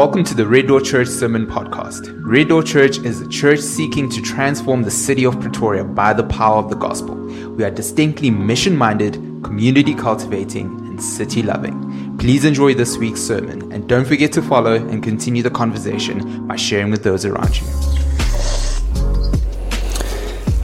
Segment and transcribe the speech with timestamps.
[0.00, 2.10] Welcome to the Red Door Church Sermon Podcast.
[2.24, 6.22] Red Door Church is a church seeking to transform the city of Pretoria by the
[6.22, 7.16] power of the gospel.
[7.16, 12.16] We are distinctly mission minded, community cultivating, and city loving.
[12.16, 16.56] Please enjoy this week's sermon and don't forget to follow and continue the conversation by
[16.56, 17.66] sharing with those around you.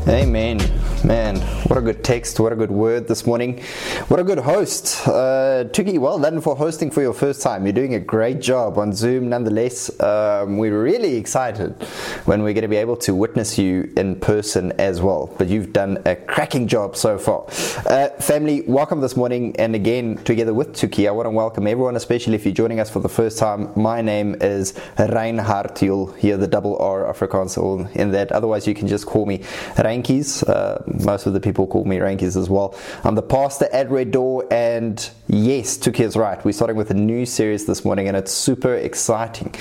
[0.09, 0.61] Amen.
[1.07, 1.37] Man,
[1.69, 3.63] what a good text, what a good word this morning.
[4.09, 5.07] What a good host.
[5.07, 7.65] Uh, Tuki, well done for hosting for your first time.
[7.65, 9.89] You're doing a great job on Zoom nonetheless.
[10.01, 11.81] Um, we're really excited
[12.25, 15.33] when we're going to be able to witness you in person as well.
[15.39, 17.45] But you've done a cracking job so far.
[17.87, 19.55] Uh, family, welcome this morning.
[19.61, 22.91] And again, together with Tuki, I want to welcome everyone, especially if you're joining us
[22.91, 23.71] for the first time.
[23.77, 25.81] My name is Reinhard.
[25.81, 28.33] You'll hear the double R Afrikaans in that.
[28.33, 29.45] Otherwise, you can just call me
[29.79, 30.43] Rankies.
[30.43, 32.75] Uh, most of the people call me Rankies as well.
[33.05, 36.43] I'm the pastor at Red Door, and yes, Tuki is right.
[36.45, 39.55] We're starting with a new series this morning, and it's super exciting.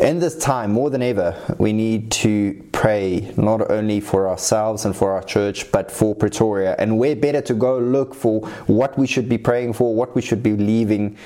[0.00, 4.96] In this time, more than ever, we need to pray not only for ourselves and
[4.96, 6.74] for our church, but for Pretoria.
[6.78, 10.22] And where better to go look for what we should be praying for, what we
[10.22, 11.16] should be leaving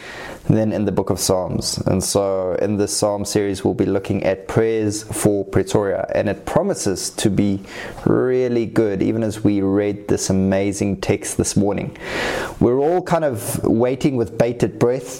[0.48, 1.78] than in the book of Psalms.
[1.86, 6.44] And so, in this Psalm series, we'll be looking at prayers for Pretoria, and it
[6.44, 7.60] promises to be
[8.04, 11.96] really good, even as we read this amazing text this morning.
[12.60, 15.12] We're all kind of waiting with bated breath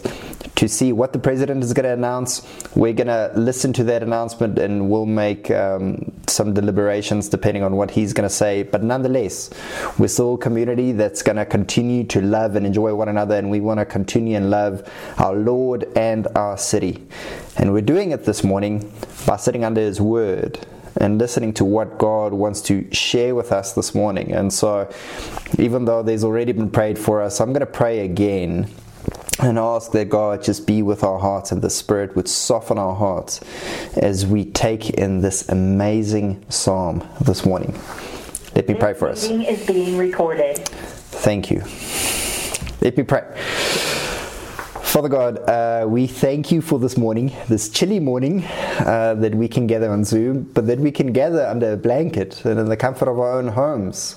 [0.54, 2.40] to see what the president is going to announce.
[2.74, 7.76] We're going to listen to that announcement and we'll make um, some deliberations depending on
[7.76, 8.62] what he's going to say.
[8.62, 9.50] But nonetheless,
[9.98, 13.50] we're still a community that's going to continue to love and enjoy one another, and
[13.50, 17.06] we want to continue and love our Lord and our city.
[17.58, 18.90] And we're doing it this morning
[19.26, 23.72] by sitting under His Word and listening to what God wants to share with us
[23.72, 24.32] this morning.
[24.32, 24.92] And so,
[25.58, 28.70] even though there's already been prayed for us, I'm going to pray again
[29.40, 32.94] and ask that God just be with our hearts and the Spirit would soften our
[32.94, 33.40] hearts
[33.96, 37.78] as we take in this amazing psalm this morning.
[38.54, 39.24] Let me pray for us.
[39.24, 40.58] is being recorded.
[40.68, 41.64] Thank you.
[42.80, 43.92] Let me pray.
[44.94, 48.44] Father God, uh, we thank you for this morning, this chilly morning,
[48.78, 52.44] uh, that we can gather on Zoom, but that we can gather under a blanket
[52.44, 54.14] and in the comfort of our own homes.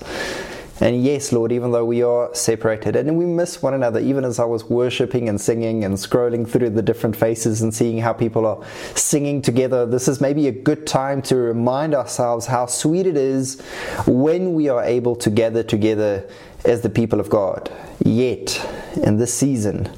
[0.80, 4.38] And yes, Lord, even though we are separated and we miss one another, even as
[4.38, 8.46] I was worshiping and singing and scrolling through the different faces and seeing how people
[8.46, 8.64] are
[8.94, 13.60] singing together, this is maybe a good time to remind ourselves how sweet it is
[14.06, 16.30] when we are able to gather together
[16.64, 17.68] as the people of God.
[18.04, 18.64] Yet,
[18.96, 19.90] in this season,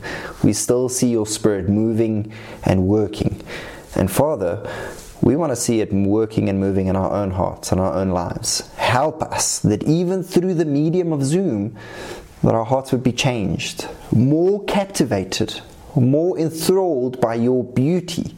[0.43, 2.33] we still see your Spirit moving
[2.65, 3.43] and working.
[3.95, 4.69] And Father,
[5.23, 8.11] we want to see it working and moving in our own hearts and our own
[8.11, 8.69] lives.
[8.77, 11.77] Help us that even through the medium of Zoom,
[12.43, 15.61] that our hearts would be changed, more captivated,
[15.95, 18.35] more enthralled by your beauty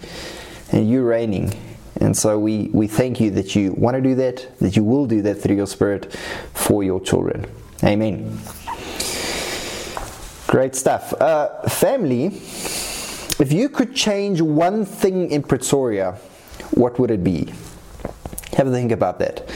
[0.72, 1.52] and you reigning.
[2.00, 5.06] And so we, we thank you that you want to do that, that you will
[5.06, 6.12] do that through your Spirit
[6.52, 7.46] for your children.
[7.84, 8.40] Amen.
[10.52, 11.14] Great stuff.
[11.14, 16.12] Uh, family, if you could change one thing in Pretoria,
[16.72, 17.54] what would it be?
[18.58, 19.48] Have a think about that.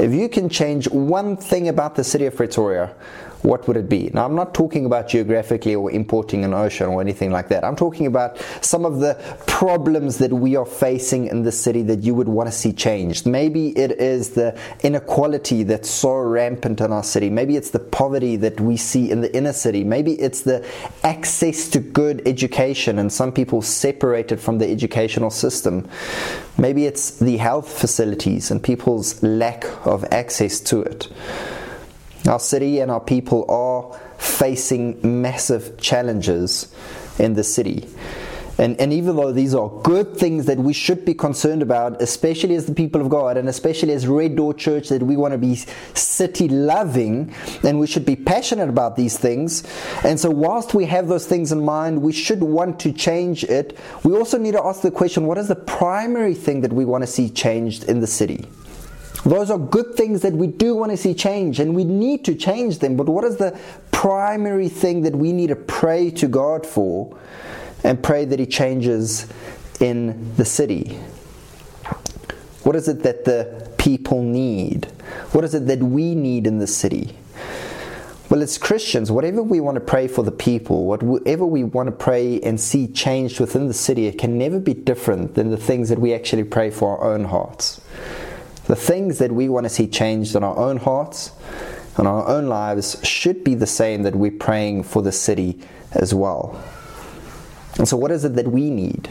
[0.00, 2.92] If you can change one thing about the city of Pretoria,
[3.42, 4.10] what would it be?
[4.12, 7.64] Now, I'm not talking about geographically or importing an ocean or anything like that.
[7.64, 9.14] I'm talking about some of the
[9.46, 13.26] problems that we are facing in the city that you would want to see changed.
[13.26, 17.30] Maybe it is the inequality that's so rampant in our city.
[17.30, 19.84] Maybe it's the poverty that we see in the inner city.
[19.84, 20.66] Maybe it's the
[21.02, 25.88] access to good education and some people separated from the educational system.
[26.58, 31.08] Maybe it's the health facilities and people's lack of access to it.
[32.26, 36.74] Our city and our people are facing massive challenges
[37.18, 37.88] in the city.
[38.60, 42.54] And, and even though these are good things that we should be concerned about, especially
[42.56, 45.38] as the people of God and especially as Red Door Church, that we want to
[45.38, 45.56] be
[45.94, 49.64] city loving and we should be passionate about these things.
[50.04, 53.78] And so, whilst we have those things in mind, we should want to change it.
[54.04, 57.02] We also need to ask the question what is the primary thing that we want
[57.02, 58.46] to see changed in the city?
[59.24, 62.34] Those are good things that we do want to see change and we need to
[62.34, 62.96] change them.
[62.96, 63.58] But what is the
[63.92, 67.16] primary thing that we need to pray to God for
[67.84, 69.26] and pray that He changes
[69.78, 70.98] in the city?
[72.62, 74.86] What is it that the people need?
[75.32, 77.16] What is it that we need in the city?
[78.30, 81.92] Well, as Christians, whatever we want to pray for the people, whatever we want to
[81.92, 85.88] pray and see changed within the city, it can never be different than the things
[85.88, 87.80] that we actually pray for our own hearts.
[88.70, 91.32] The things that we want to see changed in our own hearts
[91.96, 95.58] and our own lives should be the same that we're praying for the city
[95.90, 96.56] as well.
[97.78, 99.08] And so, what is it that we need?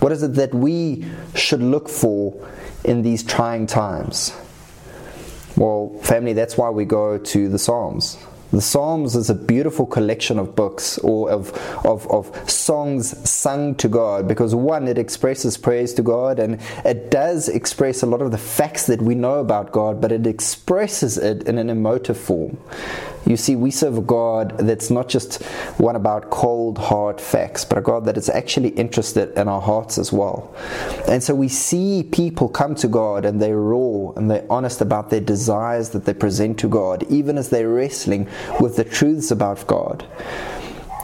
[0.00, 1.02] What is it that we
[1.34, 2.46] should look for
[2.84, 4.36] in these trying times?
[5.56, 8.18] Well, family, that's why we go to the Psalms.
[8.52, 11.56] The Psalms is a beautiful collection of books or of,
[11.86, 17.10] of, of songs sung to God because, one, it expresses praise to God and it
[17.10, 21.16] does express a lot of the facts that we know about God, but it expresses
[21.16, 22.58] it in an emotive form.
[23.26, 25.42] You see, we serve a God that's not just
[25.78, 29.98] one about cold, hard facts, but a God that is actually interested in our hearts
[29.98, 30.54] as well.
[31.08, 35.10] And so we see people come to God and they're raw and they're honest about
[35.10, 38.28] their desires that they present to God, even as they're wrestling
[38.60, 40.06] with the truths about God.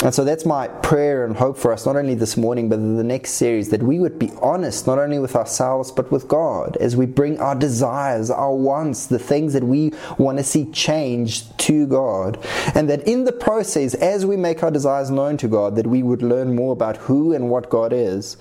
[0.05, 3.03] And so that's my prayer and hope for us, not only this morning, but the
[3.03, 6.95] next series, that we would be honest, not only with ourselves, but with God, as
[6.95, 11.85] we bring our desires, our wants, the things that we want to see changed to
[11.89, 12.39] God.
[12.77, 16.05] And that in the process, as we make our desires known to God, that we
[16.05, 18.37] would learn more about who and what God is,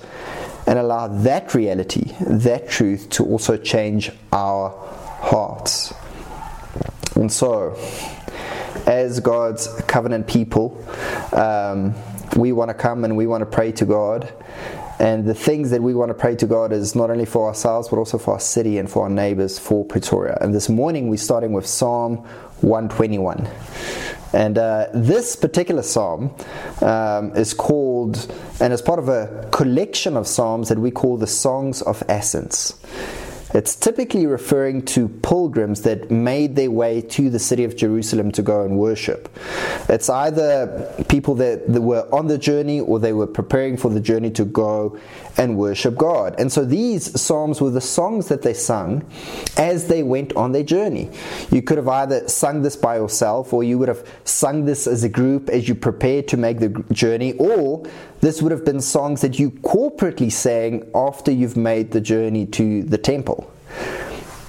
[0.68, 4.70] and allow that reality, that truth, to also change our
[5.22, 5.92] hearts.
[7.16, 7.76] And so,
[8.88, 10.84] as God's covenant people,
[11.34, 11.94] um,
[12.36, 14.34] we want to come and we want to pray to God.
[15.00, 17.90] And the things that we want to pray to God is not only for ourselves,
[17.90, 20.38] but also for our city and for our neighbors, for Pretoria.
[20.42, 22.18] And this morning we're starting with Psalm
[22.62, 23.48] 121.
[24.34, 26.36] And uh, this particular psalm
[26.82, 31.28] um, is called, and is part of a collection of psalms that we call the
[31.28, 32.74] Songs of Ascents.
[33.58, 38.44] It's typically referring to pilgrims that made their way to the city of Jerusalem to
[38.44, 39.36] go and worship.
[39.90, 44.00] It's either people that, that, were on the journey or they were preparing for the
[44.00, 45.00] journey to go
[45.38, 46.40] and worship God.
[46.40, 49.04] And so these psalms were the songs that they sung
[49.58, 51.10] as they went on their journey.
[51.50, 55.04] You could have either sung this by yourself or you would have sung this as
[55.04, 57.88] a group as you prepared to make the journey, or
[58.22, 62.84] this would have been songs that you corporately sang after you've made the journey to
[62.84, 63.47] the temple.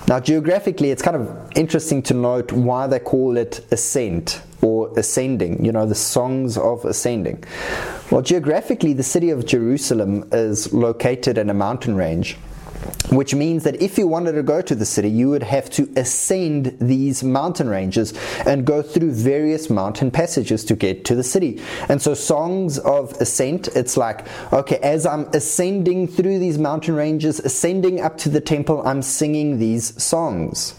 [0.09, 5.63] Now, geographically, it's kind of interesting to note why they call it ascent or ascending,
[5.63, 7.45] you know, the songs of ascending.
[8.11, 12.39] Well, geographically, the city of Jerusalem is located in a mountain range
[13.11, 15.91] which means that if you wanted to go to the city, you would have to
[15.97, 18.13] ascend these mountain ranges
[18.47, 21.61] and go through various mountain passages to get to the city.
[21.89, 27.41] And so, songs of ascent, it's like, okay, as I'm ascending through these mountain ranges,
[27.41, 30.75] ascending up to the temple, I'm singing these songs.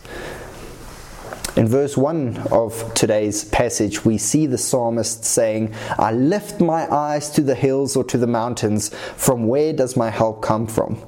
[1.56, 7.30] In verse 1 of today's passage, we see the psalmist saying, I lift my eyes
[7.31, 8.90] to the hills or to the mountains.
[9.16, 11.04] From where does my help come from?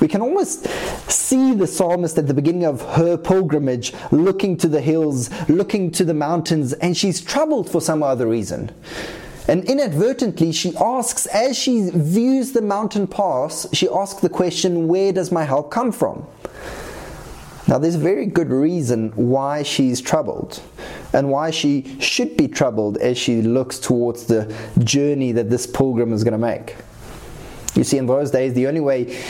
[0.00, 0.66] We can almost
[1.10, 6.04] see the psalmist at the beginning of her pilgrimage looking to the hills, looking to
[6.04, 8.70] the mountains, and she's troubled for some other reason.
[9.48, 15.12] And inadvertently, she asks, as she views the mountain pass, she asks the question, Where
[15.12, 16.26] does my help come from?
[17.68, 20.62] Now, there's a very good reason why she's troubled
[21.12, 26.12] and why she should be troubled as she looks towards the journey that this pilgrim
[26.12, 26.76] is going to make.
[27.74, 29.20] You see, in those days, the only way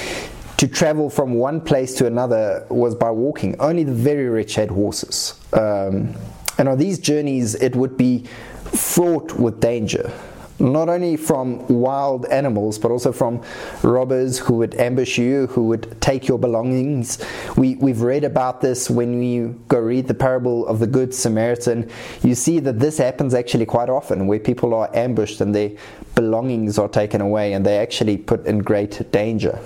[0.58, 3.58] to travel from one place to another was by walking.
[3.58, 5.38] Only the very rich had horses.
[5.52, 6.14] Um,
[6.58, 8.24] and on these journeys, it would be
[8.72, 10.12] fraught with danger
[10.58, 13.42] not only from wild animals, but also from
[13.82, 17.18] robbers who would ambush you, who would take your belongings.
[17.56, 21.90] We, we've read about this when you go read the parable of the Good Samaritan.
[22.22, 25.72] You see that this happens actually quite often, where people are ambushed and their
[26.14, 29.58] belongings are taken away and they're actually put in great danger.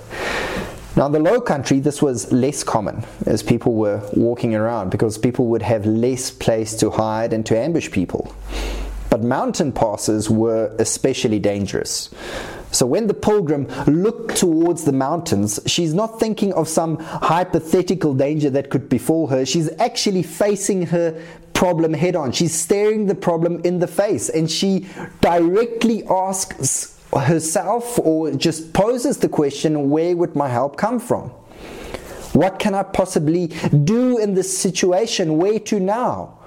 [0.96, 5.16] Now, in the low country, this was less common as people were walking around because
[5.16, 8.34] people would have less place to hide and to ambush people.
[9.10, 12.10] But mountain passes were especially dangerous.
[12.72, 18.48] So when the pilgrim looked towards the mountains, she's not thinking of some hypothetical danger
[18.50, 19.44] that could befall her.
[19.44, 21.20] She's actually facing her
[21.52, 22.30] problem head on.
[22.32, 24.86] She's staring the problem in the face and she
[25.20, 31.30] directly asks herself or just poses the question where would my help come from?
[32.32, 35.36] What can I possibly do in this situation?
[35.36, 36.39] Where to now?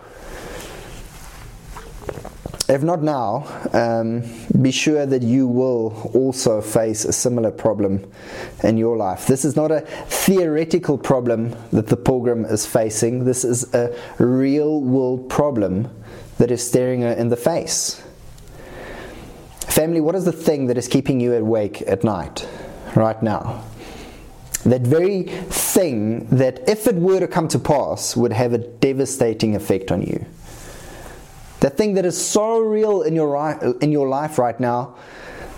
[2.70, 4.24] If not now, um,
[4.62, 8.10] be sure that you will also face a similar problem
[8.64, 9.28] in your life.
[9.28, 14.82] This is not a theoretical problem that the pilgrim is facing, this is a real
[14.82, 15.90] world problem
[16.38, 18.02] that is staring her in the face.
[19.60, 22.48] Family, what is the thing that is keeping you awake at night
[22.96, 23.64] right now?
[24.66, 29.56] That very thing that, if it were to come to pass, would have a devastating
[29.56, 30.26] effect on you.
[31.64, 34.96] That thing that is so real in your, in your life right now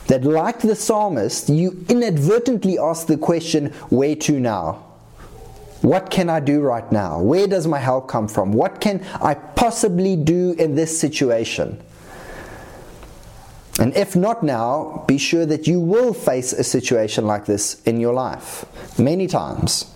[0.06, 4.86] that, like the psalmist, you inadvertently ask the question, Where to now?
[5.82, 7.20] What can I do right now?
[7.20, 8.54] Where does my help come from?
[8.54, 11.82] What can I possibly do in this situation?
[13.80, 18.00] And if not now, be sure that you will face a situation like this in
[18.00, 18.64] your life
[19.00, 19.92] many times.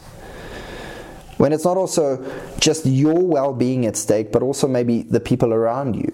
[1.40, 2.22] When it's not also
[2.60, 6.12] just your well being at stake, but also maybe the people around you.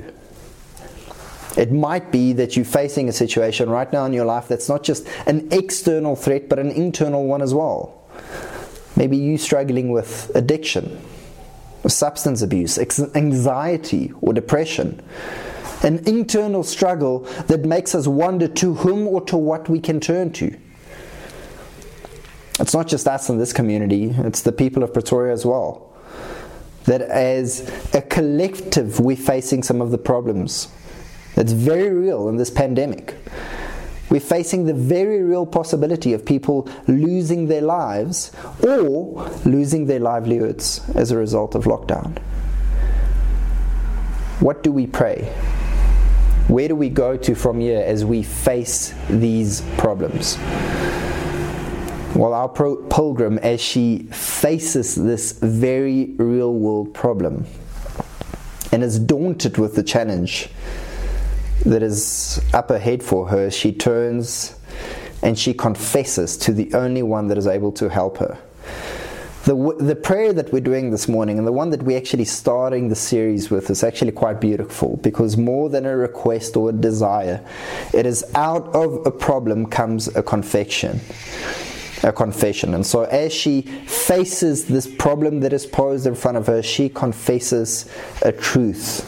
[1.58, 4.84] It might be that you're facing a situation right now in your life that's not
[4.84, 8.08] just an external threat, but an internal one as well.
[8.96, 11.02] Maybe you're struggling with addiction,
[11.88, 15.02] substance abuse, anxiety, or depression.
[15.82, 20.32] An internal struggle that makes us wonder to whom or to what we can turn
[20.34, 20.56] to.
[22.60, 25.94] It's not just us in this community, it's the people of Pretoria as well.
[26.86, 30.70] That as a collective, we're facing some of the problems
[31.36, 33.16] that's very real in this pandemic.
[34.10, 38.32] We're facing the very real possibility of people losing their lives
[38.64, 42.18] or losing their livelihoods as a result of lockdown.
[44.40, 45.24] What do we pray?
[46.48, 50.38] Where do we go to from here as we face these problems?
[52.16, 57.46] Well, our pro- pilgrim, as she faces this very real world problem
[58.72, 60.48] and is daunted with the challenge,
[61.66, 64.56] that is up ahead for her, she turns
[65.24, 68.38] and she confesses to the only one that is able to help her.
[69.44, 72.88] The, the prayer that we're doing this morning and the one that we're actually starting
[72.88, 77.46] the series with is actually quite beautiful because more than a request or a desire,
[77.94, 81.00] it is out of a problem comes a confession.
[82.06, 82.76] A confession.
[82.76, 86.88] And so, as she faces this problem that is posed in front of her, she
[86.88, 87.90] confesses
[88.22, 89.02] a truth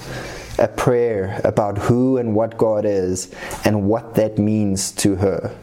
[0.59, 5.55] a prayer about who and what God is and what that means to her.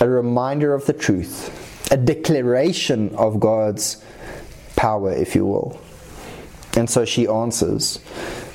[0.00, 4.04] A reminder of the truth, a declaration of God's
[4.76, 5.80] power, if you will.
[6.76, 8.00] And so she answers,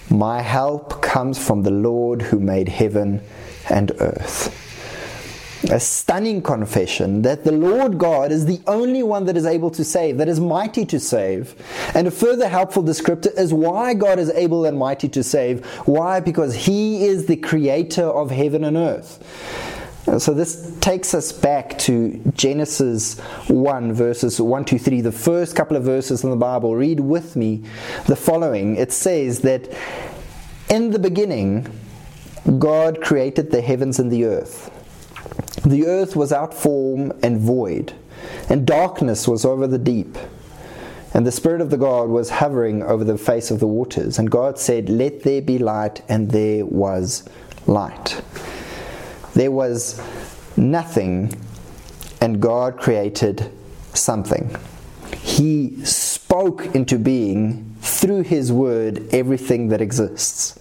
[0.09, 3.21] My help comes from the Lord who made heaven
[3.69, 4.58] and earth
[5.63, 9.83] a stunning confession that the Lord God is the only one that is able to
[9.83, 11.55] save, that is mighty to save.
[11.93, 15.65] And a further helpful descriptor is why God is able and mighty to save.
[15.85, 16.21] Why?
[16.21, 19.23] Because He is the creator of heaven and earth.
[20.07, 25.55] Uh, so this takes us back to Genesis 1, verses 1 to 3, the first
[25.55, 26.75] couple of verses in the Bible.
[26.75, 27.63] Read with me
[28.07, 28.77] the following.
[28.77, 29.69] It says that
[30.69, 31.67] in the beginning,
[32.57, 34.71] God created the heavens and the earth.
[35.65, 37.93] The earth was out form and void,
[38.49, 40.17] and darkness was over the deep.
[41.13, 44.19] And the Spirit of the God was hovering over the face of the waters.
[44.19, 47.27] And God said, Let there be light, and there was
[47.65, 48.21] light.
[49.33, 50.01] There was
[50.55, 51.33] nothing,
[52.21, 53.51] and God created
[53.93, 54.55] something.
[55.17, 60.59] He spoke into being through His Word everything that exists.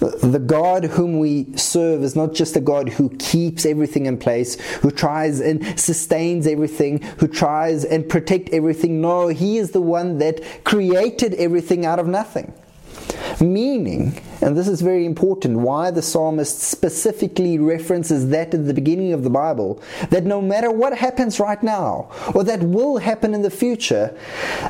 [0.00, 4.60] The God whom we serve is not just a God who keeps everything in place,
[4.76, 9.00] who tries and sustains everything, who tries and protect everything.
[9.00, 12.52] No, He is the one that created everything out of nothing.
[13.40, 19.12] Meaning, and this is very important, why the psalmist specifically references that at the beginning
[19.12, 23.42] of the Bible, that no matter what happens right now, or that will happen in
[23.42, 24.16] the future,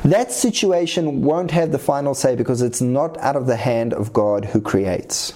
[0.03, 4.11] that situation won't have the final say because it's not out of the hand of
[4.11, 5.33] God who creates.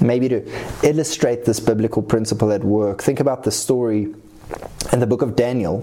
[0.00, 0.50] Maybe to
[0.82, 4.14] illustrate this biblical principle at work, think about the story
[4.92, 5.80] in the book of Daniel,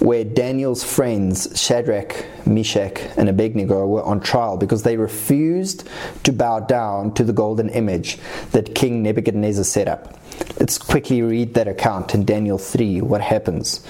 [0.00, 5.88] where Daniel's friends, Shadrach, Meshach, and Abednego, were on trial because they refused
[6.24, 8.18] to bow down to the golden image
[8.52, 10.18] that King Nebuchadnezzar set up.
[10.60, 13.86] Let's quickly read that account in Daniel 3, what happens.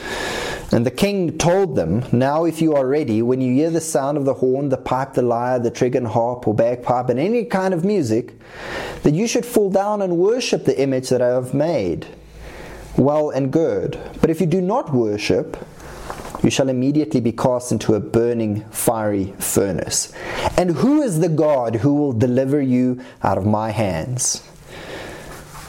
[0.73, 4.17] And the king told them, Now, if you are ready, when you hear the sound
[4.17, 7.73] of the horn, the pipe, the lyre, the trigon, harp, or bagpipe, and any kind
[7.73, 8.35] of music,
[9.03, 12.07] that you should fall down and worship the image that I have made
[12.97, 13.99] well and good.
[14.21, 15.57] But if you do not worship,
[16.43, 20.13] you shall immediately be cast into a burning fiery furnace.
[20.57, 24.43] And who is the God who will deliver you out of my hands?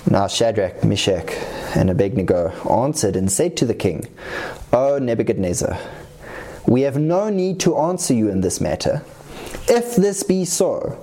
[0.09, 1.33] Now Shadrach, Meshach,
[1.75, 4.07] and Abednego answered and said to the king,
[4.71, 5.77] O Nebuchadnezzar,
[6.65, 9.03] we have no need to answer you in this matter.
[9.67, 10.97] If this be so,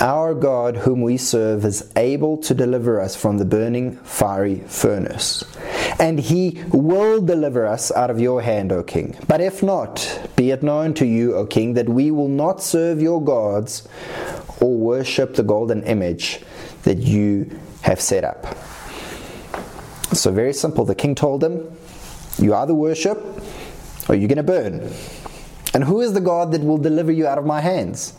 [0.00, 5.44] our God, whom we serve, is able to deliver us from the burning fiery furnace.
[5.98, 9.16] And he will deliver us out of your hand, O king.
[9.28, 13.02] But if not, be it known to you, O king, that we will not serve
[13.02, 13.86] your gods
[14.60, 16.40] or worship the golden image
[16.84, 17.50] that you
[17.82, 18.56] have set up.
[20.14, 20.84] So, very simple.
[20.84, 21.70] The king told them,
[22.38, 23.18] You either worship
[24.08, 24.90] or you're going to burn.
[25.72, 28.14] And who is the God that will deliver you out of my hands?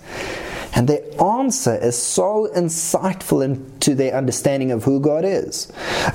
[0.73, 5.71] And their answer is so insightful into their understanding of who God is.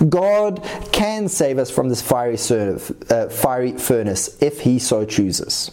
[0.08, 5.70] God can save us from this fiery, serve, uh, fiery furnace if He so chooses.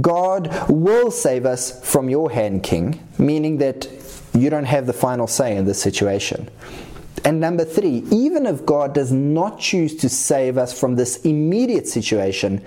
[0.00, 3.88] God will save us from your hand, King, meaning that
[4.32, 6.48] you don't have the final say in this situation.
[7.24, 11.86] And number three, even if God does not choose to save us from this immediate
[11.86, 12.64] situation,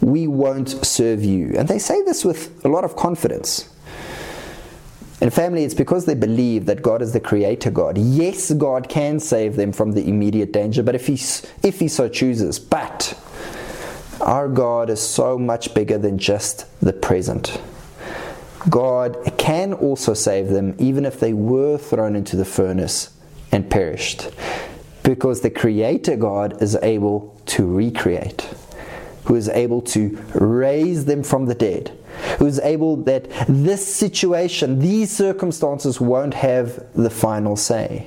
[0.00, 1.54] we won't serve you.
[1.58, 3.68] And they say this with a lot of confidence.
[5.20, 7.96] In family, it's because they believe that God is the creator God.
[7.96, 11.14] Yes, God can save them from the immediate danger, but if he,
[11.66, 12.58] if he so chooses.
[12.58, 13.18] But
[14.20, 17.60] our God is so much bigger than just the present.
[18.68, 23.10] God can also save them even if they were thrown into the furnace
[23.52, 24.30] and perished.
[25.02, 28.52] Because the Creator God is able to recreate,
[29.26, 31.96] who is able to raise them from the dead,
[32.38, 38.06] who is able that this situation, these circumstances won't have the final say.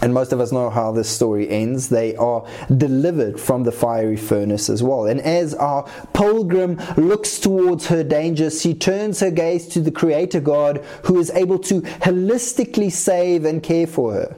[0.00, 1.88] And most of us know how this story ends.
[1.88, 2.46] They are
[2.76, 5.06] delivered from the fiery furnace as well.
[5.06, 10.40] And as our pilgrim looks towards her danger, she turns her gaze to the Creator
[10.40, 14.36] God who is able to holistically save and care for her.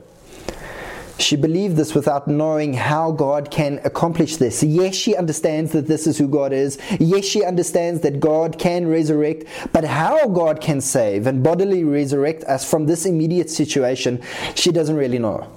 [1.18, 4.62] She believed this without knowing how God can accomplish this.
[4.62, 6.78] Yes, she understands that this is who God is.
[7.00, 12.44] Yes, she understands that God can resurrect, but how God can save and bodily resurrect
[12.44, 14.20] us from this immediate situation,
[14.54, 15.50] she doesn't really know.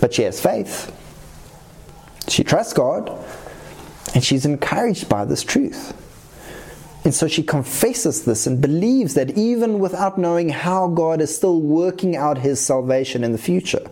[0.00, 0.90] But she has faith.
[2.28, 3.12] She trusts God,
[4.14, 5.92] and she's encouraged by this truth.
[7.04, 11.60] And so she confesses this and believes that even without knowing how God is still
[11.60, 13.86] working out his salvation in the future.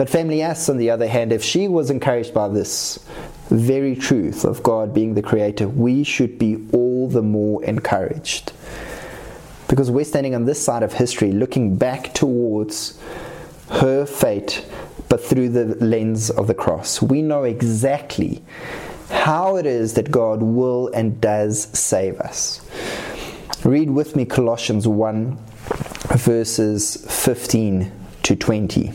[0.00, 3.04] But family S, on the other hand, if she was encouraged by this
[3.50, 8.52] very truth of God being the creator, we should be all the more encouraged.
[9.68, 12.98] Because we're standing on this side of history looking back towards
[13.68, 14.66] her fate,
[15.10, 17.02] but through the lens of the cross.
[17.02, 18.42] We know exactly
[19.10, 22.66] how it is that God will and does save us.
[23.66, 25.36] Read with me Colossians 1,
[26.16, 28.94] verses 15 to 20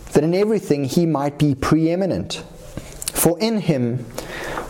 [0.13, 2.43] that in everything he might be preeminent.
[3.13, 4.05] For in him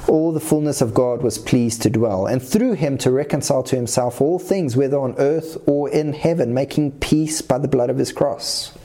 [0.08, 3.76] all the fullness of God was pleased to dwell, and through him to reconcile to
[3.76, 7.98] himself all things, whether on earth or in heaven, making peace by the blood of
[7.98, 8.78] his cross.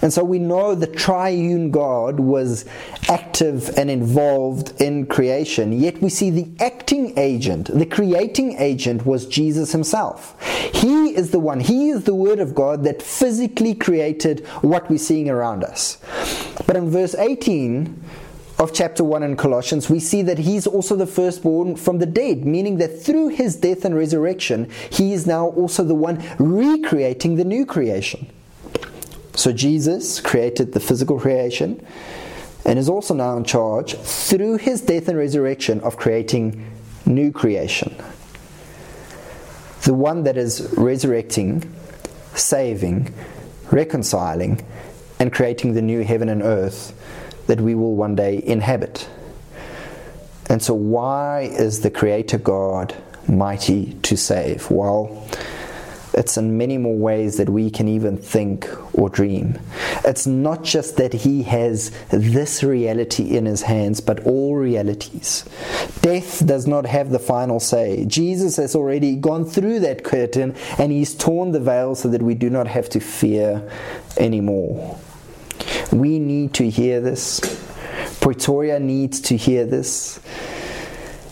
[0.00, 2.64] And so we know the triune God was
[3.08, 9.26] active and involved in creation, yet we see the acting agent, the creating agent was
[9.26, 10.40] Jesus himself.
[10.72, 14.98] He is the one, He is the Word of God that physically created what we're
[14.98, 15.98] seeing around us.
[16.66, 18.04] But in verse 18,
[18.58, 22.44] of chapter 1 in Colossians, we see that he's also the firstborn from the dead,
[22.44, 27.44] meaning that through his death and resurrection, he is now also the one recreating the
[27.44, 28.28] new creation.
[29.38, 31.86] So Jesus created the physical creation
[32.64, 36.68] and is also now in charge through his death and resurrection of creating
[37.06, 37.94] new creation.
[39.82, 41.72] The one that is resurrecting,
[42.34, 43.14] saving,
[43.70, 44.66] reconciling,
[45.20, 46.92] and creating the new heaven and earth
[47.46, 49.08] that we will one day inhabit.
[50.50, 52.92] And so, why is the Creator God
[53.28, 54.68] mighty to save?
[54.68, 55.28] Well,
[56.14, 58.68] it's in many more ways that we can even think
[58.98, 59.58] or dream.
[60.04, 65.44] It's not just that He has this reality in His hands, but all realities.
[66.00, 68.04] Death does not have the final say.
[68.06, 72.34] Jesus has already gone through that curtain and He's torn the veil so that we
[72.34, 73.70] do not have to fear
[74.16, 74.98] anymore.
[75.92, 77.40] We need to hear this.
[78.20, 80.20] Pretoria needs to hear this.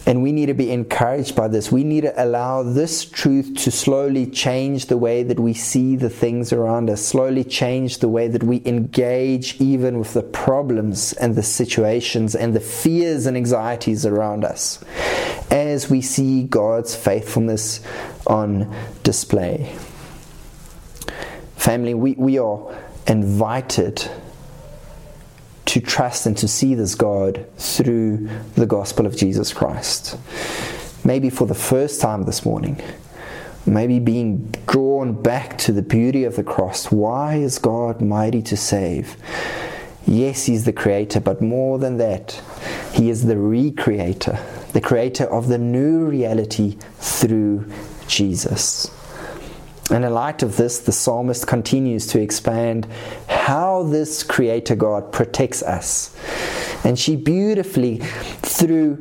[0.07, 1.73] And we need to be encouraged by this.
[1.73, 6.09] We need to allow this truth to slowly change the way that we see the
[6.09, 11.35] things around us, slowly change the way that we engage even with the problems and
[11.35, 14.83] the situations and the fears and anxieties around us
[15.51, 17.81] as we see God's faithfulness
[18.29, 19.75] on display.
[21.57, 22.77] Family, we, we are
[23.09, 24.09] invited
[25.77, 30.17] to trust and to see this God through the gospel of Jesus Christ.
[31.05, 32.81] Maybe for the first time this morning,
[33.67, 36.91] maybe being drawn back to the beauty of the cross.
[36.91, 39.17] Why is God mighty to save?
[40.07, 42.41] Yes, He's the creator, but more than that,
[42.95, 44.41] He is the recreator,
[44.73, 47.71] the creator of the new reality through
[48.09, 48.91] Jesus.
[49.91, 52.87] And in light of this, the psalmist continues to expand
[53.47, 56.13] how this Creator God protects us.
[56.85, 57.99] And she beautifully,
[58.43, 58.97] through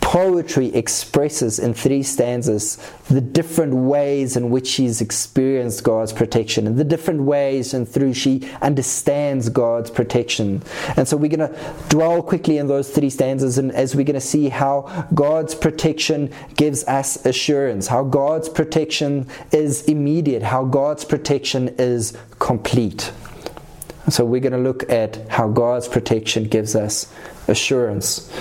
[0.00, 6.76] poetry expresses in three stanzas the different ways in which she's experienced God's protection and
[6.76, 10.62] the different ways and through she understands God's protection.
[10.96, 14.14] And so we're going to dwell quickly in those three stanzas and as we're going
[14.14, 21.04] to see how God's protection gives us assurance, how God's protection is immediate, how God's
[21.04, 23.10] protection is complete.
[24.10, 27.12] So we're going to look at how God's protection gives us
[27.46, 28.32] assurance.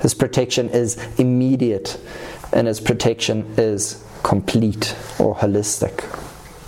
[0.00, 1.98] His protection is immediate,
[2.52, 6.10] and His protection is complete or holistic.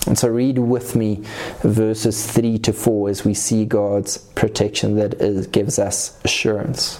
[0.07, 1.25] And so, read with me
[1.63, 6.99] verses 3 to 4 as we see God's protection that is, gives us assurance.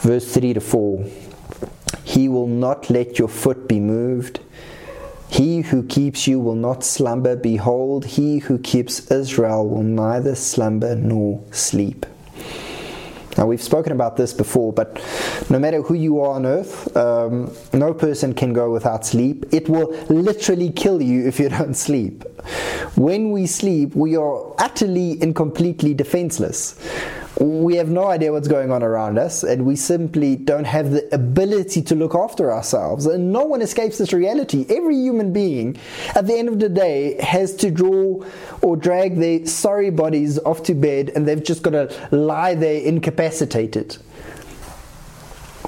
[0.00, 1.06] Verse 3 to 4
[2.02, 4.40] He will not let your foot be moved.
[5.32, 7.36] He who keeps you will not slumber.
[7.36, 12.04] Behold, he who keeps Israel will neither slumber nor sleep.
[13.38, 15.02] Now, we've spoken about this before, but
[15.48, 19.46] no matter who you are on earth, um, no person can go without sleep.
[19.54, 22.24] It will literally kill you if you don't sleep.
[22.94, 26.78] When we sleep, we are utterly and completely defenseless
[27.42, 31.12] we have no idea what's going on around us, and we simply don't have the
[31.14, 33.06] ability to look after ourselves.
[33.06, 34.66] And no one escapes this reality.
[34.68, 35.76] Every human being,
[36.14, 38.24] at the end of the day, has to draw
[38.60, 42.80] or drag their sorry bodies off to bed, and they've just got to lie there
[42.80, 43.96] incapacitated.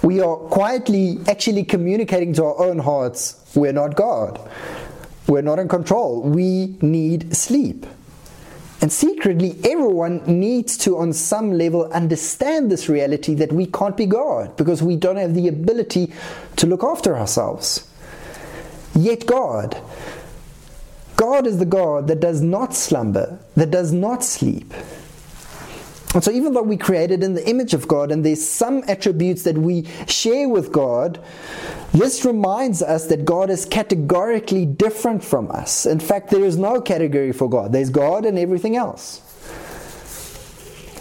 [0.03, 4.41] We are quietly actually communicating to our own hearts we're not God.
[5.29, 6.23] We're not in control.
[6.23, 7.87] We need sleep.
[8.85, 14.05] And secretly, everyone needs to, on some level, understand this reality that we can't be
[14.05, 16.13] God because we don't have the ability
[16.57, 17.89] to look after ourselves.
[18.95, 19.81] Yet, God,
[21.17, 24.71] God is the God that does not slumber, that does not sleep.
[26.13, 29.45] And so, even though we created in the image of God and there's some attributes
[29.45, 31.25] that we share with God,
[31.95, 35.87] this reminds us that God is categorically different from us.
[35.87, 39.21] In fact, there is no category for God, there's God and everything else.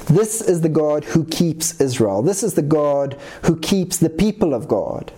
[0.06, 2.22] This is the God who keeps Israel.
[2.22, 5.12] This is the God who keeps the people of God.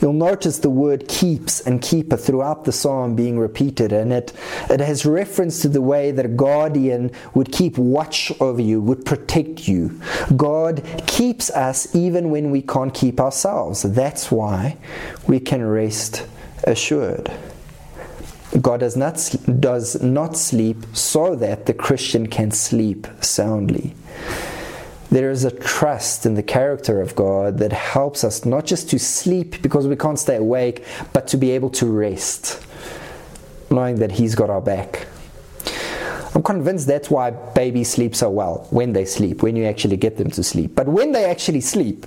[0.00, 4.32] You'll notice the word keeps and keeper throughout the psalm being repeated, and it,
[4.68, 9.04] it has reference to the way that a guardian would keep watch over you, would
[9.04, 10.00] protect you.
[10.36, 13.82] God keeps us even when we can't keep ourselves.
[13.82, 14.76] That's why
[15.26, 16.26] we can rest
[16.64, 17.30] assured.
[18.60, 19.14] God does not,
[19.60, 23.94] does not sleep so that the Christian can sleep soundly.
[25.10, 28.98] There is a trust in the character of God that helps us not just to
[28.98, 32.64] sleep because we can't stay awake, but to be able to rest,
[33.70, 35.08] knowing that He's got our back.
[36.32, 40.16] I'm convinced that's why babies sleep so well when they sleep, when you actually get
[40.16, 40.76] them to sleep.
[40.76, 42.06] But when they actually sleep,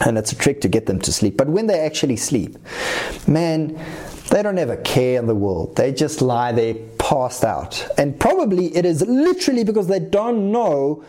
[0.00, 2.56] and it's a trick to get them to sleep, but when they actually sleep,
[3.26, 3.78] man,
[4.30, 5.76] they don't have a care in the world.
[5.76, 7.86] They just lie there passed out.
[7.98, 11.04] And probably it is literally because they don't know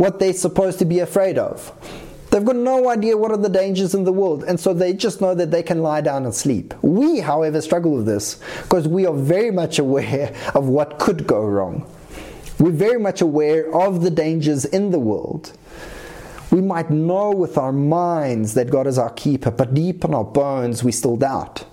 [0.00, 1.70] what they're supposed to be afraid of.
[2.30, 5.20] They've got no idea what are the dangers in the world, and so they just
[5.20, 6.72] know that they can lie down and sleep.
[6.80, 11.44] We, however, struggle with this because we are very much aware of what could go
[11.44, 11.86] wrong.
[12.58, 15.52] We're very much aware of the dangers in the world.
[16.50, 20.24] We might know with our minds that God is our keeper, but deep in our
[20.24, 21.66] bones we still doubt.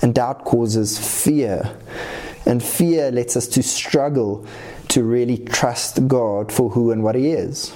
[0.00, 1.76] And doubt causes fear.
[2.46, 4.46] And fear lets us to struggle
[4.88, 7.70] to really trust God for who and what He is.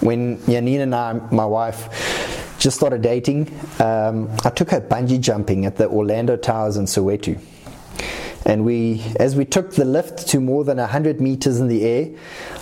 [0.00, 5.64] When Janine and I, my wife, just started dating, um, I took her bungee jumping
[5.64, 7.40] at the Orlando Towers in Soweto.
[8.48, 12.08] And we, as we took the lift to more than 100 meters in the air,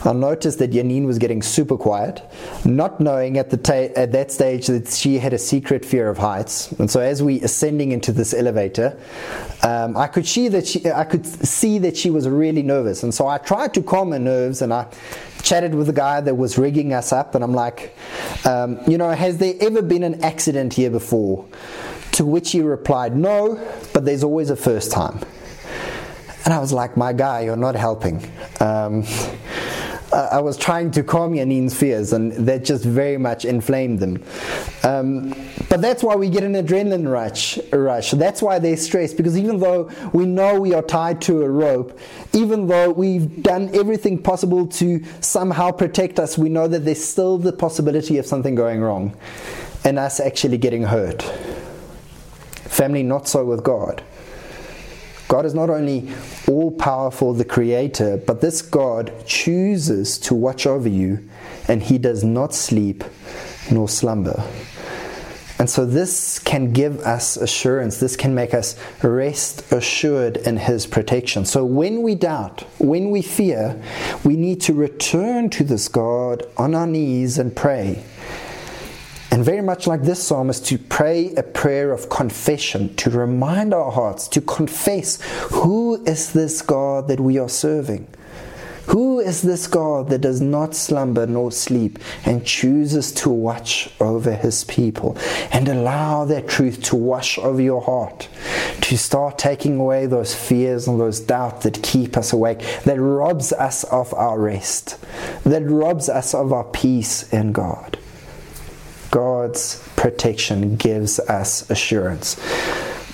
[0.04, 2.22] I noticed that Janine was getting super quiet,
[2.64, 6.18] not knowing at, the ta- at that stage that she had a secret fear of
[6.18, 6.72] heights.
[6.72, 8.98] And so, as we ascending into this elevator,
[9.62, 13.04] um, I could see that she, I could see that she was really nervous.
[13.04, 14.88] And so, I tried to calm her nerves, and I
[15.44, 17.96] chatted with the guy that was rigging us up, and I'm like,
[18.44, 21.46] um, you know, has there ever been an accident here before?
[22.12, 23.54] To which he replied, no,
[23.92, 25.20] but there's always a first time.
[26.46, 28.22] And I was like, my guy, you're not helping.
[28.60, 29.04] Um,
[30.12, 34.22] I was trying to calm Janine's fears, and that just very much inflamed them.
[34.84, 35.34] Um,
[35.68, 38.12] but that's why we get an adrenaline rush, rush.
[38.12, 41.98] That's why they're stressed, because even though we know we are tied to a rope,
[42.32, 47.38] even though we've done everything possible to somehow protect us, we know that there's still
[47.38, 49.16] the possibility of something going wrong
[49.84, 51.22] and us actually getting hurt.
[52.68, 54.04] Family, not so with God.
[55.28, 56.08] God is not only
[56.48, 61.28] all powerful, the creator, but this God chooses to watch over you,
[61.68, 63.02] and he does not sleep
[63.70, 64.44] nor slumber.
[65.58, 67.98] And so, this can give us assurance.
[67.98, 71.46] This can make us rest assured in His protection.
[71.46, 73.82] So, when we doubt, when we fear,
[74.22, 78.04] we need to return to this God on our knees and pray.
[79.30, 83.90] And very much like this psalmist, to pray a prayer of confession, to remind our
[83.90, 88.06] hearts, to confess who is this God that we are serving?
[88.86, 94.32] Who is this God that does not slumber nor sleep and chooses to watch over
[94.32, 95.18] his people
[95.50, 98.28] and allow that truth to wash over your heart,
[98.82, 103.52] to start taking away those fears and those doubts that keep us awake, that robs
[103.52, 104.98] us of our rest,
[105.42, 107.98] that robs us of our peace in God?
[109.16, 112.36] God's protection gives us assurance.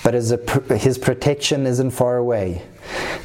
[0.03, 2.63] But a, his protection isn't far away.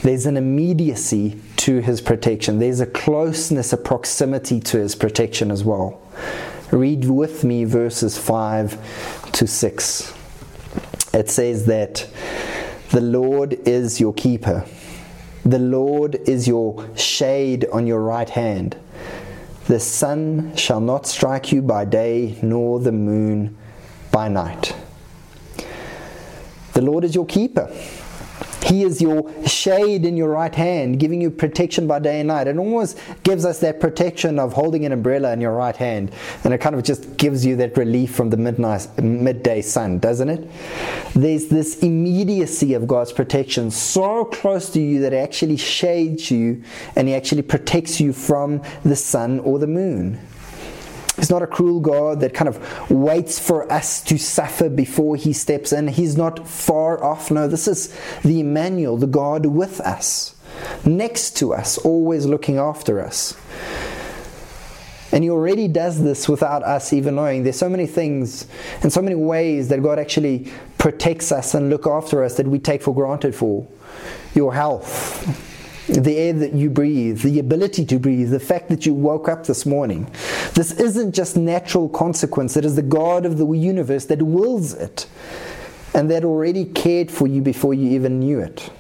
[0.03, 5.65] There's an immediacy to his protection, there's a closeness, a proximity to his protection as
[5.65, 6.01] well.
[6.71, 10.15] Read with me verses 5 to 6.
[11.15, 12.09] It says that
[12.91, 14.65] the Lord is your keeper,
[15.45, 18.77] the Lord is your shade on your right hand.
[19.69, 23.55] The sun shall not strike you by day, nor the moon
[24.11, 24.75] by night.
[26.73, 27.71] The Lord is your keeper.
[28.65, 32.47] He is your shade in your right hand, giving you protection by day and night.
[32.47, 36.13] It almost gives us that protection of holding an umbrella in your right hand,
[36.45, 40.29] and it kind of just gives you that relief from the midnight, midday sun, doesn't
[40.29, 40.51] it?
[41.15, 46.63] There's this immediacy of God's protection so close to you that it actually shades you
[46.97, 50.19] and He actually protects you from the sun or the moon.
[51.19, 55.33] He's not a cruel God that kind of waits for us to suffer before he
[55.33, 55.89] steps in.
[55.89, 57.31] He's not far off.
[57.31, 60.37] No, this is the Emmanuel, the God with us,
[60.85, 63.37] next to us, always looking after us.
[65.11, 67.43] And he already does this without us even knowing.
[67.43, 68.47] There's so many things
[68.83, 72.59] and so many ways that God actually protects us and look after us that we
[72.59, 73.67] take for granted for.
[74.35, 75.48] Your health,
[75.89, 79.47] the air that you breathe, the ability to breathe, the fact that you woke up
[79.47, 80.11] this morning.
[80.55, 85.07] This isn't just natural consequence, it is the God of the universe that wills it
[85.95, 88.71] and that already cared for you before you even knew it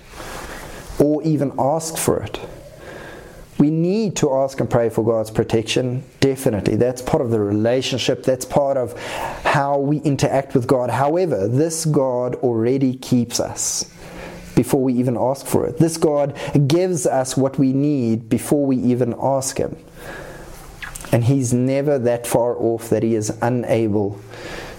[0.99, 2.41] or even asked for it.
[3.59, 6.77] We need to ask and pray for God's protection, definitely.
[6.77, 8.97] That's part of the relationship, that's part of
[9.43, 10.91] how we interact with God.
[10.91, 13.93] However, this God already keeps us
[14.59, 15.79] before we even ask for it.
[15.79, 19.77] This God gives us what we need before we even ask Him.
[21.13, 24.19] And He's never that far off that He is unable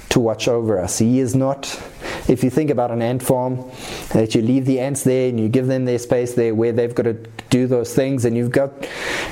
[0.10, 0.98] to watch over us.
[0.98, 1.82] He is not
[2.30, 3.70] if you think about an ant farm,
[4.14, 6.94] that you leave the ants there and you give them their space there where they've
[6.94, 7.14] got to
[7.50, 8.88] do those things, and you've got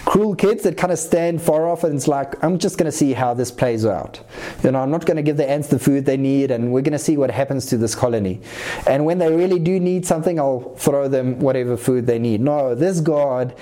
[0.05, 2.97] cruel kids that kind of stand far off and it's like, I'm just going to
[2.97, 4.19] see how this plays out.
[4.63, 6.81] You know, I'm not going to give the ants the food they need, and we're
[6.81, 8.41] going to see what happens to this colony.
[8.87, 12.41] And when they really do need something, I'll throw them whatever food they need.
[12.41, 13.55] No, this God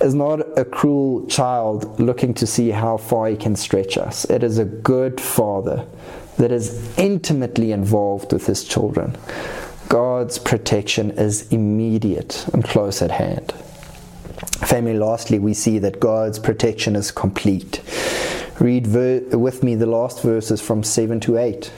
[0.00, 4.24] is not a cruel child looking to see how far he can stretch us.
[4.26, 5.86] It is a good father
[6.38, 9.16] that is intimately involved with his children.
[9.88, 13.52] God's protection is immediate and close at hand.
[14.66, 17.80] Family, lastly, we see that God's protection is complete.
[18.58, 21.70] Read ver- with me the last verses from 7 to 8.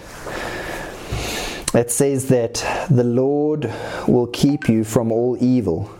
[1.74, 2.54] It says that
[2.90, 3.72] the Lord
[4.06, 5.90] will keep you from all evil,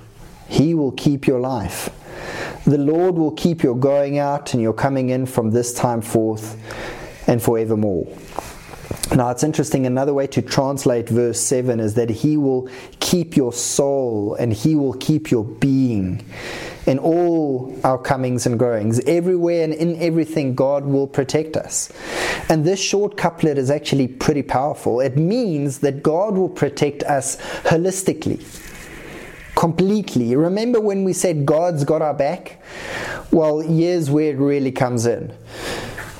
[0.48, 1.90] He will keep your life.
[2.64, 6.56] The Lord will keep your going out and your coming in from this time forth
[7.28, 8.06] and forevermore.
[9.14, 9.86] Now, it's interesting.
[9.86, 12.68] Another way to translate verse 7 is that He will
[13.00, 16.22] keep your soul and He will keep your being
[16.86, 19.00] in all our comings and goings.
[19.06, 21.90] Everywhere and in everything, God will protect us.
[22.50, 25.00] And this short couplet is actually pretty powerful.
[25.00, 28.44] It means that God will protect us holistically,
[29.54, 30.36] completely.
[30.36, 32.62] Remember when we said God's got our back?
[33.30, 35.32] Well, here's where it really comes in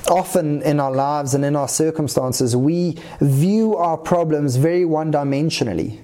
[0.09, 5.99] often in our lives and in our circumstances, we view our problems very one dimensionally.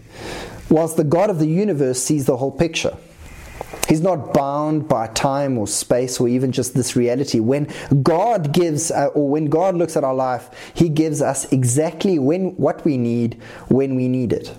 [0.70, 2.96] whilst the God of the universe sees the whole picture.
[3.88, 7.40] He's not bound by time or space or even just this reality.
[7.40, 12.18] When God gives, uh, or when God looks at our life, He gives us exactly
[12.18, 13.36] when what we need
[13.68, 14.52] when we need it,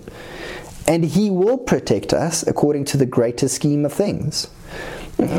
[0.86, 4.48] and He will protect us according to the greater scheme of things.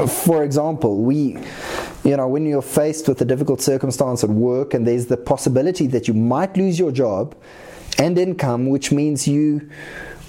[0.08, 1.38] For example, we,
[2.04, 5.86] you know, when you're faced with a difficult circumstance at work and there's the possibility
[5.88, 7.36] that you might lose your job
[8.00, 9.70] and income, which means you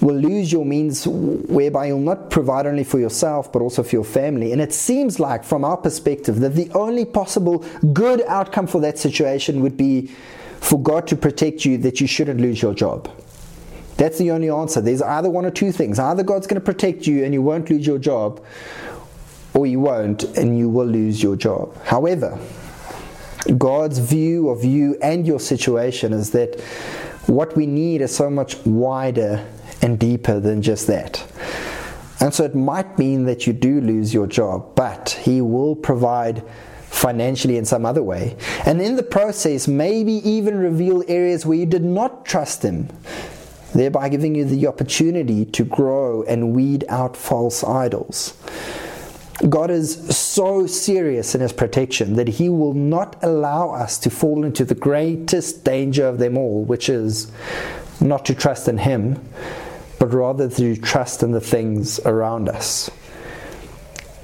[0.01, 4.03] will lose your means whereby you'll not provide only for yourself but also for your
[4.05, 4.51] family.
[4.51, 8.97] And it seems like, from our perspective, that the only possible good outcome for that
[8.99, 10.11] situation would be
[10.61, 13.09] for God to protect you that you shouldn't lose your job.
[13.97, 14.79] That's the only answer.
[14.79, 15.99] There's either one or two things.
[15.99, 18.41] Either God's going to protect you and you won't lose your job,
[19.59, 21.75] or you won't and you will lose your job.
[21.83, 22.39] However,
[23.57, 26.61] God's view of you and your situation is that
[27.27, 29.45] what we need is so much wider
[29.81, 31.25] and deeper than just that.
[32.21, 36.41] And so it might mean that you do lose your job, but He will provide
[36.85, 38.37] financially in some other way.
[38.65, 42.87] And in the process, maybe even reveal areas where you did not trust Him,
[43.73, 48.37] thereby giving you the opportunity to grow and weed out false idols.
[49.47, 54.43] God is so serious in His protection that He will not allow us to fall
[54.43, 57.31] into the greatest danger of them all, which is
[58.01, 59.23] not to trust in Him,
[59.97, 62.89] but rather to trust in the things around us.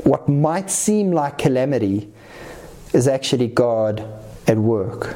[0.03, 2.11] What might seem like calamity
[2.93, 4.05] is actually God
[4.47, 5.15] at work.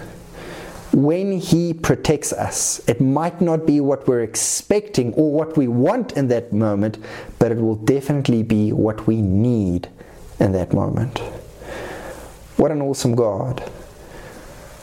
[0.91, 6.13] When He protects us, it might not be what we're expecting or what we want
[6.13, 6.97] in that moment,
[7.37, 9.87] but it will definitely be what we need
[10.39, 11.19] in that moment.
[12.57, 13.63] What an awesome God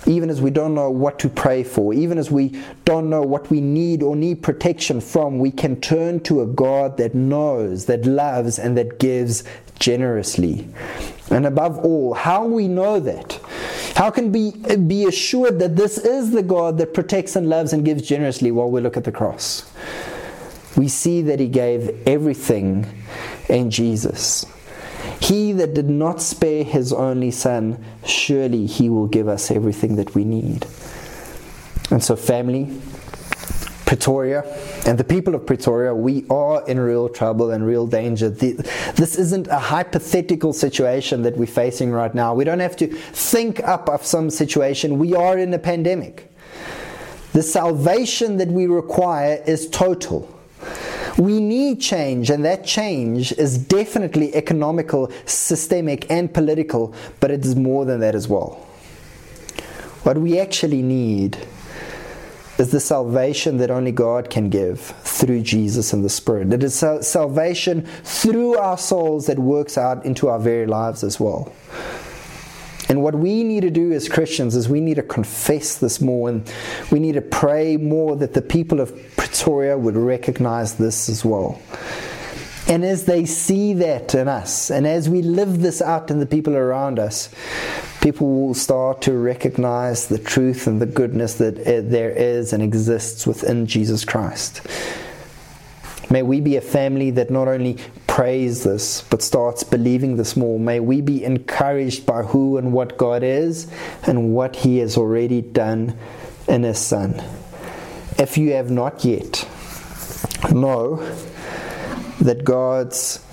[0.06, 3.50] even as we don't know what to pray for, even as we don't know what
[3.50, 8.06] we need or need protection from, we can turn to a God that knows, that
[8.06, 9.42] loves, and that gives
[9.78, 10.68] generously.
[11.30, 13.40] And above all, how we know that?
[13.96, 17.84] How can we be assured that this is the God that protects and loves and
[17.84, 19.70] gives generously while we look at the cross?
[20.76, 22.86] We see that He gave everything
[23.48, 24.44] in Jesus.
[25.20, 30.14] He that did not spare his only son, surely he will give us everything that
[30.14, 30.66] we need.
[31.90, 32.80] And so, family,
[33.96, 34.42] Pretoria,
[34.86, 38.28] and the people of Pretoria, we are in real trouble and real danger.
[38.28, 42.34] This isn't a hypothetical situation that we're facing right now.
[42.34, 44.98] We don't have to think up of some situation.
[44.98, 46.30] We are in a pandemic.
[47.32, 50.28] The salvation that we require is total.
[51.16, 57.56] We need change, and that change is definitely economical, systemic, and political, but it is
[57.56, 58.66] more than that as well.
[60.02, 61.38] What we actually need
[62.58, 66.52] is the salvation that only God can give through Jesus and the Spirit.
[66.52, 71.52] It is salvation through our souls that works out into our very lives as well.
[72.88, 76.28] And what we need to do as Christians is we need to confess this more
[76.28, 76.50] and
[76.90, 81.60] we need to pray more that the people of Pretoria would recognize this as well.
[82.68, 86.26] And as they see that in us, and as we live this out in the
[86.26, 87.32] people around us,
[88.00, 92.62] people will start to recognize the truth and the goodness that uh, there is and
[92.62, 94.66] exists within Jesus Christ.
[96.10, 100.58] May we be a family that not only prays this, but starts believing this more.
[100.58, 103.70] May we be encouraged by who and what God is
[104.04, 105.96] and what He has already done
[106.48, 107.22] in His Son.
[108.18, 109.48] If you have not yet,
[110.50, 110.96] know
[112.26, 113.24] that God's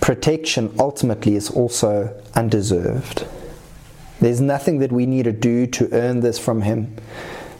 [0.00, 3.26] protection ultimately is also undeserved.
[4.20, 6.96] There's nothing that we need to do to earn this from Him.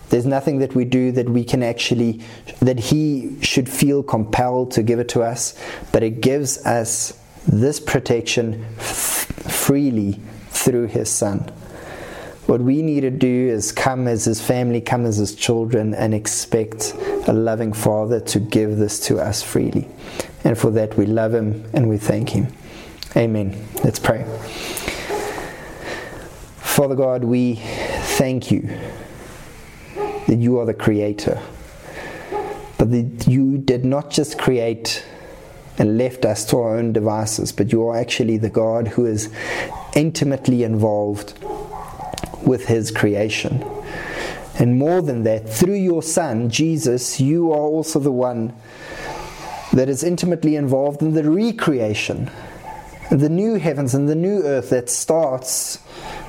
[0.09, 2.21] There's nothing that we do that we can actually,
[2.61, 5.59] that He should feel compelled to give it to us,
[5.93, 11.53] but it gives us this protection f- freely through His Son.
[12.51, 16.13] What we need to do is come as His family, come as His children, and
[16.13, 16.97] expect
[17.29, 19.87] a loving Father to give this to us freely.
[20.43, 22.53] And for that, we love Him and we thank Him.
[23.17, 23.69] Amen.
[23.85, 24.25] Let's pray.
[26.57, 28.63] Father God, we thank you
[30.27, 31.41] that you are the creator.
[32.79, 35.07] But that you did not just create
[35.79, 39.33] and left us to our own devices, but you are actually the God who is
[39.95, 41.41] intimately involved
[42.51, 43.65] with his creation.
[44.59, 48.53] And more than that, through your Son, Jesus, you are also the one
[49.73, 52.29] that is intimately involved in the recreation,
[53.11, 55.79] the new heavens and the new earth that starts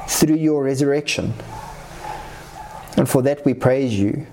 [0.07, 1.33] through your resurrection.
[2.97, 4.27] And for that we praise you.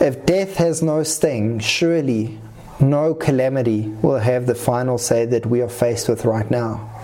[0.00, 2.38] If death has no sting, surely
[2.80, 6.97] no calamity will have the final say that we are faced with right now.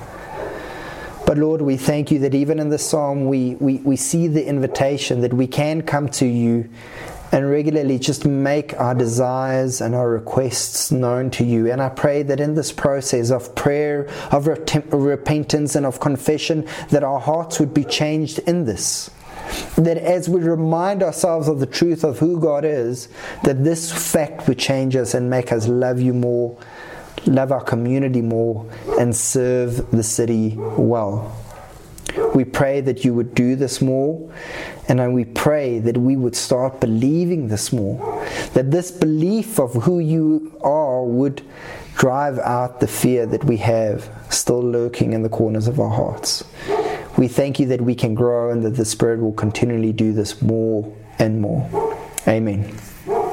[1.34, 4.46] But Lord, we thank you that even in the psalm, we, we, we see the
[4.46, 6.70] invitation that we can come to you
[7.32, 11.72] and regularly just make our desires and our requests known to you.
[11.72, 17.02] And I pray that in this process of prayer, of repentance, and of confession, that
[17.02, 19.10] our hearts would be changed in this.
[19.74, 23.08] That as we remind ourselves of the truth of who God is,
[23.42, 26.56] that this fact would change us and make us love you more,
[27.26, 28.66] love our community more,
[28.98, 31.40] and serve the city well.
[32.34, 34.32] We pray that you would do this more,
[34.88, 38.24] and we pray that we would start believing this more.
[38.54, 41.42] That this belief of who you are would
[41.96, 46.44] drive out the fear that we have still lurking in the corners of our hearts.
[47.16, 50.42] We thank you that we can grow and that the Spirit will continually do this
[50.42, 51.96] more and more.
[52.26, 52.76] Amen.